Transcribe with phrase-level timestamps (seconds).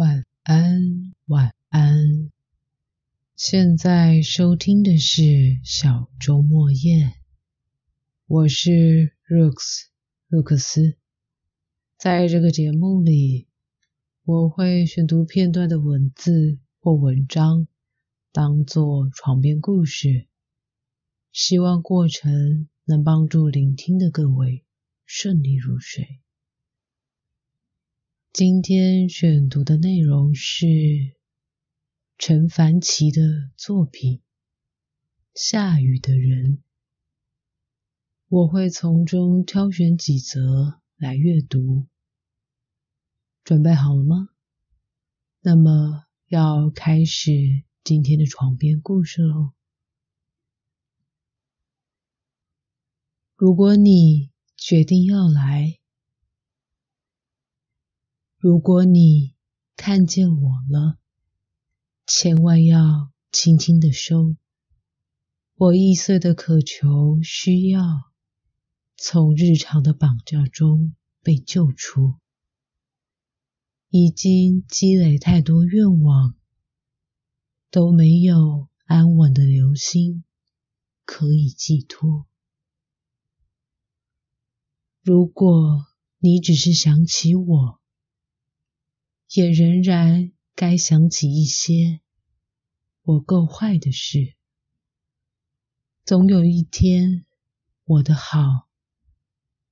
[0.00, 2.32] 晚安，晚安。
[3.36, 7.12] 现在收听的是小周末夜，
[8.26, 9.88] 我是 Rooks
[10.26, 10.96] 卢克斯。
[11.98, 13.46] 在这个节目里，
[14.24, 17.68] 我会选读片段的文字或文章，
[18.32, 20.28] 当做床边故事，
[21.30, 24.64] 希望过程能帮助聆听的各位
[25.04, 26.22] 顺利入睡。
[28.32, 30.64] 今天选读的内容是
[32.16, 34.18] 陈凡奇的作品
[35.34, 36.58] 《下雨的人》，
[38.28, 41.88] 我会从中挑选几则来阅读。
[43.42, 44.28] 准备好了吗？
[45.40, 47.32] 那么要开始
[47.82, 49.54] 今天的床边故事喽。
[53.34, 55.79] 如果你决定要来。
[58.42, 59.34] 如果你
[59.76, 60.96] 看见我了，
[62.06, 64.34] 千万要轻轻的收。
[65.56, 67.82] 我易碎的渴求，需要
[68.96, 72.14] 从日常的绑架中被救出。
[73.90, 76.34] 已经积累太多愿望，
[77.70, 80.24] 都没有安稳的流星
[81.04, 82.26] 可以寄托。
[85.02, 85.84] 如果
[86.20, 87.79] 你只是想起我。
[89.32, 92.00] 也仍然该想起一些
[93.02, 94.34] 我够坏的事。
[96.04, 97.24] 总有一天，
[97.84, 98.68] 我的好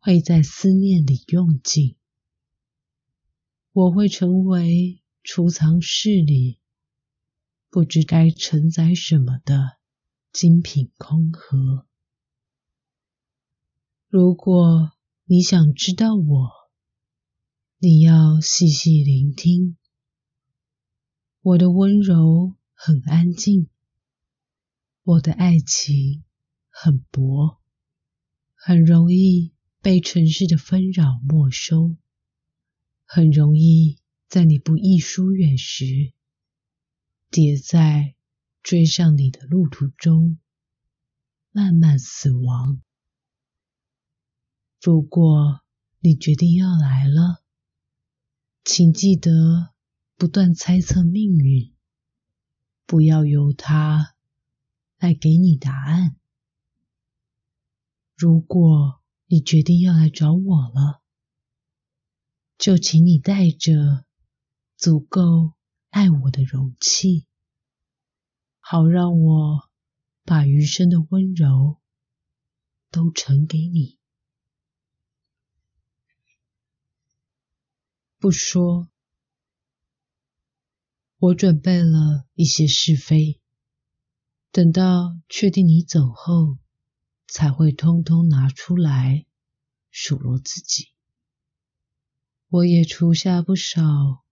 [0.00, 1.96] 会在思念里用尽。
[3.70, 6.58] 我会成为储藏室里
[7.70, 9.78] 不知该承载什么的
[10.32, 11.86] 精品空盒。
[14.08, 14.92] 如果
[15.24, 16.50] 你想知道我，
[17.86, 19.76] 你要细细聆听，
[21.42, 23.68] 我的温柔很安静，
[25.02, 26.24] 我的爱情
[26.70, 27.60] 很薄，
[28.54, 31.94] 很容易被城市的纷扰没收，
[33.04, 33.98] 很容易
[34.28, 36.14] 在你不易疏远时，
[37.30, 38.14] 跌在
[38.62, 40.38] 追上你的路途中，
[41.52, 42.80] 慢慢死亡。
[44.80, 45.60] 如果
[46.00, 47.43] 你决定要来了。
[48.64, 49.74] 请记得
[50.16, 51.74] 不断猜测命运，
[52.86, 54.14] 不要由它
[54.96, 56.16] 来给你答案。
[58.16, 61.02] 如果你决定要来找我了，
[62.56, 64.06] 就请你带着
[64.78, 65.52] 足够
[65.90, 67.26] 爱我的容器，
[68.60, 69.68] 好让我
[70.24, 71.82] 把余生的温柔
[72.90, 73.98] 都呈给你。
[78.24, 78.88] 不说，
[81.18, 83.38] 我准备了一些是非，
[84.50, 86.56] 等到确定你走后，
[87.26, 89.26] 才会通通拿出来
[89.90, 90.88] 数落自己。
[92.48, 94.24] 我也除下不少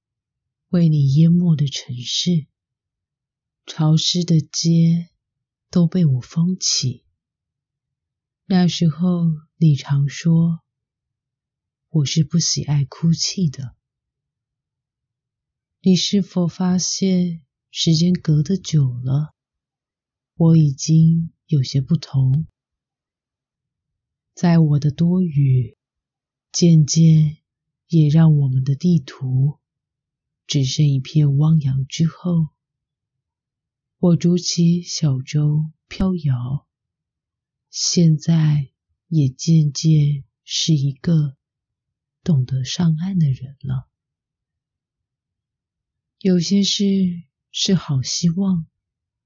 [0.68, 2.46] 为你淹没的城市，
[3.66, 5.10] 潮湿的街
[5.68, 7.04] 都被我封起。
[8.46, 9.26] 那时候
[9.58, 10.62] 你常说，
[11.90, 13.76] 我是不喜爱哭泣的。
[15.84, 19.34] 你是否发现，时间隔得久了，
[20.36, 22.46] 我已经有些不同？
[24.32, 25.76] 在我的多雨
[26.52, 27.38] 渐渐
[27.88, 29.58] 也让我们的地图
[30.46, 32.50] 只剩一片汪洋之后，
[33.98, 36.68] 我筑起小舟飘摇，
[37.70, 38.70] 现在
[39.08, 41.36] 也渐渐是一个
[42.22, 43.88] 懂得上岸的人了。
[46.22, 46.84] 有些事
[47.50, 48.68] 是好希望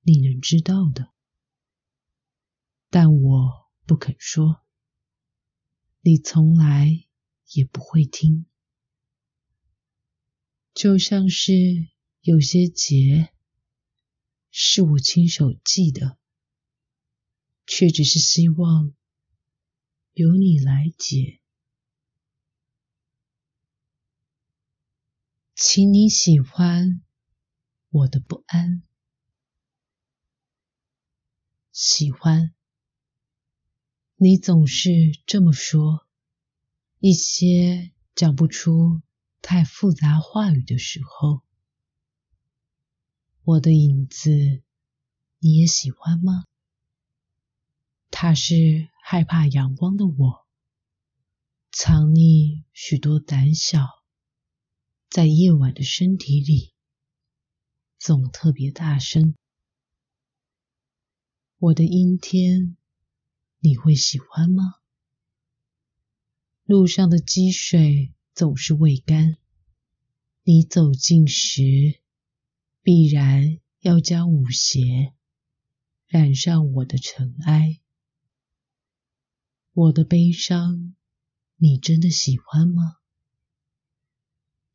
[0.01, 1.13] 你能知道的，
[2.89, 4.63] 但我不肯说，
[6.01, 7.05] 你从来
[7.53, 8.47] 也不会听。
[10.73, 11.53] 就像是
[12.23, 13.31] 有些结
[14.51, 16.17] 是我亲手系的，
[17.67, 18.95] 却只是希望
[20.15, 21.43] 由你来解。
[25.59, 27.01] 请你喜欢
[27.89, 28.83] 我的不安，
[31.73, 32.55] 喜欢
[34.17, 34.91] 你总是
[35.25, 36.07] 这么说。
[36.99, 39.01] 一些讲不出
[39.41, 41.41] 太复杂话语的时候，
[43.43, 44.63] 我的影子
[45.39, 46.45] 你也喜欢吗？
[48.11, 50.47] 他是害怕阳光的我，
[51.73, 54.05] 藏匿许多胆小。
[55.09, 56.75] 在夜晚的身体里，
[57.99, 59.35] 总特别大声。
[61.59, 62.77] 我的阴天，
[63.61, 64.75] 你会喜欢吗？
[66.65, 69.39] 路上的积水总是未干，
[70.43, 71.63] 你走近时，
[72.83, 75.15] 必然要将舞鞋
[76.07, 77.81] 染上我的尘埃。
[79.73, 80.95] 我的悲伤，
[81.57, 82.96] 你真的喜欢吗？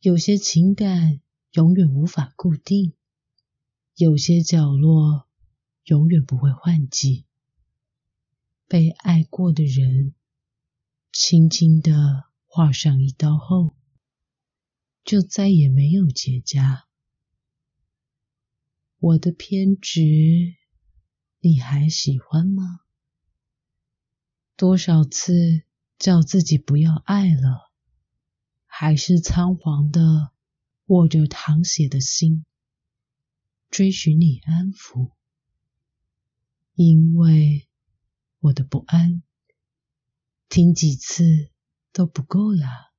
[0.02, 1.22] 有些情感
[1.52, 2.94] 永远无法固定，
[3.94, 5.28] 有些角落
[5.84, 7.28] 永远不会换季。
[8.68, 10.16] 被爱过的人，
[11.12, 13.76] 轻轻的划上一刀后，
[15.04, 16.86] 就再也没有结痂。
[18.98, 20.02] 我的偏执，
[21.42, 22.80] 你还喜欢吗？
[24.56, 25.62] 多少次
[26.00, 27.71] 叫自己不要爱了？
[28.84, 30.32] 还是仓皇的
[30.88, 32.44] 握着淌血的心，
[33.70, 35.12] 追寻你安抚，
[36.74, 37.68] 因为
[38.40, 39.22] 我的不安，
[40.50, 41.52] 听几次
[41.94, 42.90] 都不够呀。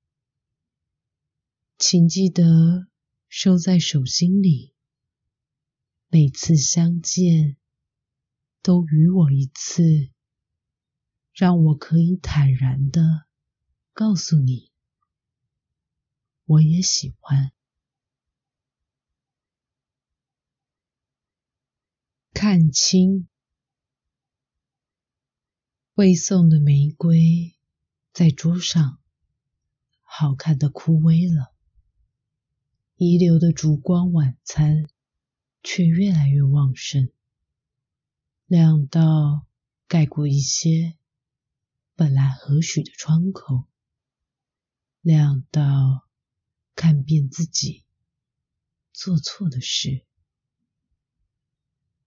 [1.79, 2.87] 请记得
[3.29, 4.73] 收在手心里，
[6.06, 7.56] 每次相见
[8.62, 10.12] 都与我一次，
[11.32, 13.26] 让我可以坦然的
[13.93, 14.70] 告诉你。
[16.52, 17.50] 我也喜欢
[22.34, 23.26] 看清
[25.94, 27.56] 未送的玫瑰
[28.12, 29.00] 在桌上，
[30.02, 31.54] 好看的枯萎了。
[32.96, 34.90] 遗留的烛光晚餐
[35.62, 37.10] 却越来越旺盛，
[38.44, 39.46] 亮到
[39.88, 40.98] 盖过一些
[41.94, 43.64] 本来合许的窗口，
[45.00, 46.12] 亮到。
[46.74, 47.84] 看遍自己
[48.92, 50.04] 做错的事，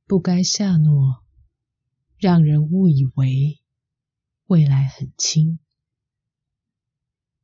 [0.05, 1.23] 不该下诺，
[2.17, 3.61] 让人误以为
[4.47, 5.59] 未来很轻。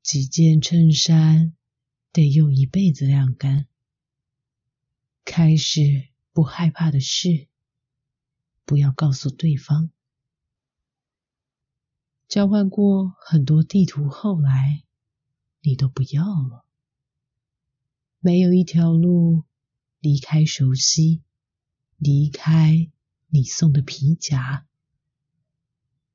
[0.04, 1.56] 几件衬衫
[2.12, 3.68] 得用一辈子晾干。
[5.24, 7.48] 开始不害怕的事，
[8.66, 9.92] 不要告诉对方。
[12.28, 14.84] 交换过很多地图，后来
[15.62, 16.66] 你都不要了。
[18.24, 19.46] 没有一条路
[20.00, 21.24] 离开熟悉，
[21.98, 22.92] 离开
[23.30, 24.68] 你送的皮夹。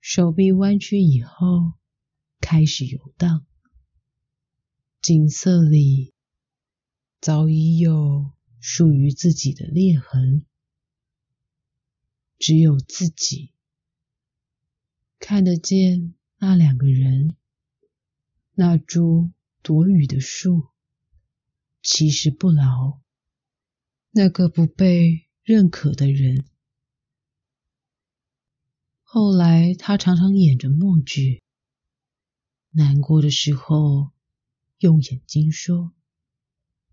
[0.00, 1.72] 手臂弯曲以后，
[2.40, 3.44] 开始游荡。
[5.02, 6.14] 景色里
[7.20, 8.30] 早已有
[8.60, 10.46] 属于自己的裂痕，
[12.38, 13.50] 只有自己
[15.18, 17.34] 看得见那两个人，
[18.52, 20.68] 那株躲雨的树。
[21.88, 22.98] 其实不牢，
[24.10, 26.44] 那个不被认可的人。
[29.04, 31.44] 后来他常常演着默剧，
[32.72, 34.10] 难过的时候
[34.78, 35.92] 用眼睛说，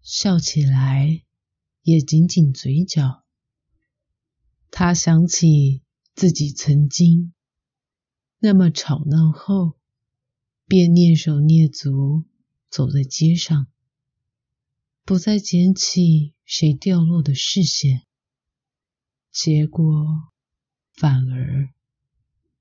[0.03, 1.23] 笑起来
[1.81, 3.23] 也紧紧嘴角。
[4.69, 5.81] 他想起
[6.13, 7.33] 自己曾经
[8.37, 9.73] 那么吵闹后，
[10.67, 12.25] 便蹑手蹑足
[12.69, 13.72] 走在街上。
[15.05, 18.05] 不再捡起谁掉落的视线，
[19.33, 20.07] 结果
[20.93, 21.73] 反而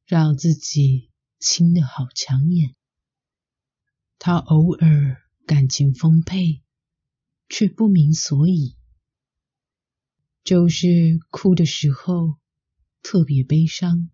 [0.06, 2.74] 让自己亲的好抢眼。
[4.18, 6.62] 他偶尔感情丰沛，
[7.48, 8.76] 却不明所以，
[10.42, 12.38] 就是哭的时候
[13.02, 14.10] 特别悲伤，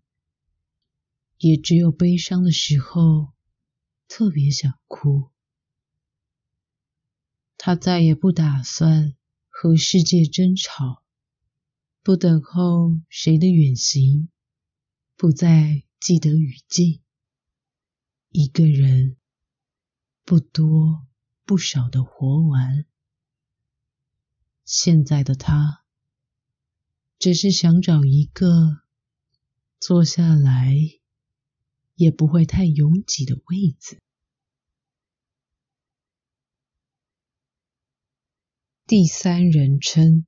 [1.39, 3.33] 也只有悲伤的时候
[4.07, 5.31] 特别想哭。
[7.61, 9.15] 他再也不打算
[9.49, 11.03] 和世界争吵，
[12.01, 14.29] 不等候谁的远行，
[15.17, 17.01] 不再记得雨季，
[18.29, 19.17] 一个人
[20.23, 21.05] 不多
[21.43, 22.85] 不少的活完。
[24.63, 25.83] 现在的他，
[27.19, 28.83] 只是想找一个
[29.81, 30.77] 坐下来
[31.95, 33.99] 也不会太拥挤的位子。
[38.89, 40.25] 第三人称，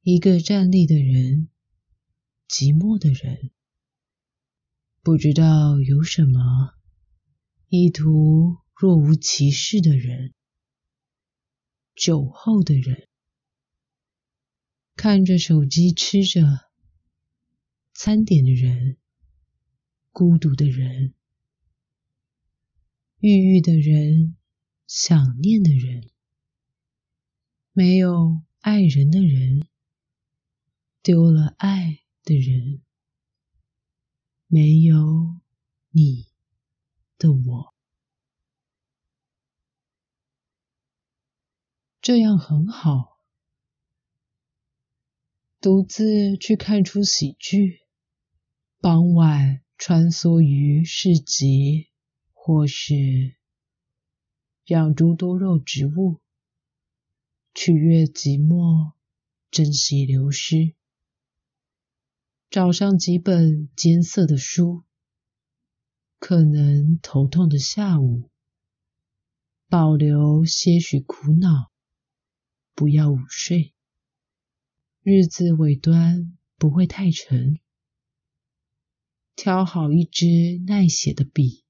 [0.00, 1.48] 一个站立的人，
[2.48, 3.52] 寂寞的人，
[5.00, 6.74] 不知道有什么，
[7.68, 10.34] 意图若无其事的人，
[11.94, 13.06] 酒后的人，
[14.96, 16.68] 看着手机吃着
[17.94, 18.96] 餐点的人，
[20.10, 21.14] 孤独的人，
[23.20, 24.36] 郁郁的人。
[24.94, 26.10] 想念的人，
[27.72, 29.66] 没有爱人的人，
[31.02, 32.82] 丢了爱的人，
[34.48, 35.40] 没有
[35.92, 36.28] 你
[37.16, 37.74] 的我，
[42.02, 43.18] 这样很好。
[45.62, 47.80] 独自去看出喜剧，
[48.78, 51.88] 傍晚穿梭于市集，
[52.34, 53.38] 或是。
[54.66, 56.20] 养诸多肉植物，
[57.52, 58.92] 取悦寂寞，
[59.50, 60.74] 珍惜流失。
[62.48, 64.84] 找上几本艰涩的书，
[66.20, 68.30] 可能头痛的下午，
[69.68, 71.72] 保留些许苦恼，
[72.74, 73.74] 不要午睡。
[75.02, 77.58] 日子尾端不会太沉，
[79.34, 81.64] 挑好一支耐写的笔，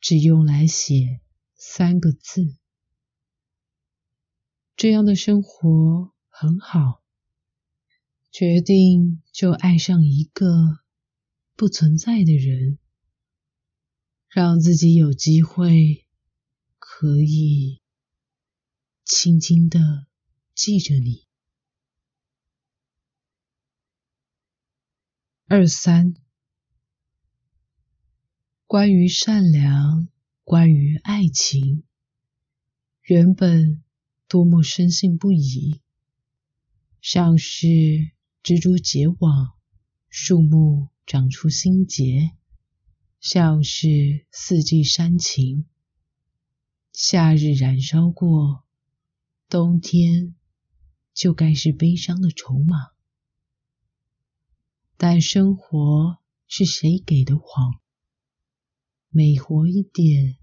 [0.00, 1.20] 只用来写。
[1.62, 2.56] 三个字，
[4.76, 7.02] 这样的生活很好。
[8.30, 10.46] 决定就爱上一个
[11.56, 12.78] 不存在的人，
[14.26, 16.06] 让自己有机会
[16.78, 17.82] 可以
[19.04, 20.06] 轻轻的
[20.54, 21.26] 记着你。
[25.44, 26.14] 二三，
[28.66, 30.08] 关于善良。
[30.50, 31.84] 关于爱情，
[33.02, 33.84] 原本
[34.26, 35.78] 多么深信不疑，
[37.00, 37.68] 像是
[38.42, 39.52] 蜘蛛结网，
[40.08, 42.32] 树木长出新结；
[43.20, 45.66] 像是四季煽情，
[46.92, 48.64] 夏日燃烧过，
[49.48, 50.34] 冬天
[51.14, 52.90] 就该是悲伤的筹码。
[54.96, 57.80] 但生活是谁给的谎？
[59.10, 60.39] 每活一点。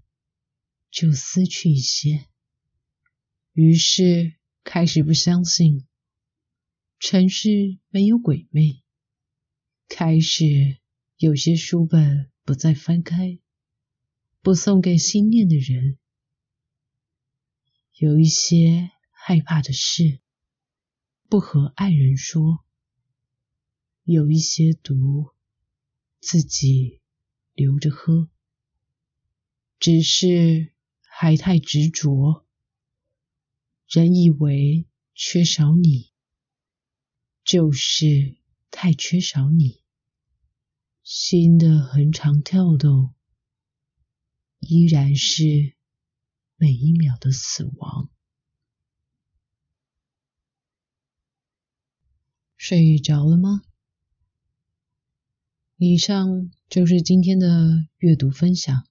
[0.90, 2.26] 就失去一些，
[3.52, 5.86] 于是开始不相信
[6.98, 8.82] 城市没有鬼魅，
[9.86, 10.78] 开始
[11.18, 13.38] 有些书本不再翻开，
[14.40, 15.98] 不送给心念的人，
[17.94, 20.20] 有一些害怕的事
[21.28, 22.64] 不和爱人说，
[24.04, 25.32] 有一些毒
[26.18, 27.02] 自己
[27.52, 28.30] 留着喝，
[29.78, 30.72] 只是。
[31.20, 32.46] 还太执着，
[33.88, 36.12] 人以为缺少你，
[37.42, 38.36] 就是
[38.70, 39.82] 太缺少你。
[41.02, 43.14] 心的恒常跳动，
[44.60, 45.74] 依然是
[46.54, 48.08] 每一秒的死亡。
[52.56, 53.64] 睡着了吗？
[55.78, 58.84] 以上就是今天的阅读分享。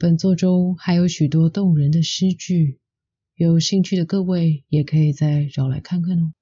[0.00, 2.80] 本作中还有许多动人的诗句，
[3.34, 6.32] 有兴趣的各位也可以再找来看看哦。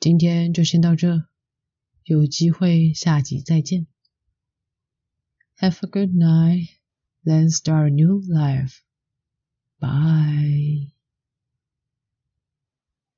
[0.00, 1.26] 今天就先到这，
[2.04, 3.86] 有机会下集再见。
[5.58, 6.70] Have a good night,
[7.22, 8.78] then start a new life.
[9.78, 10.95] Bye.